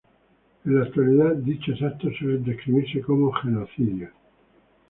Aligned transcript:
En 0.65 0.73
la 0.75 0.81
actualidad, 0.81 1.35
dichos 1.35 1.79
actos 1.83 2.11
suelen 2.17 2.43
describirse 2.43 3.01
como 3.01 3.31
genocidios. 3.33 4.09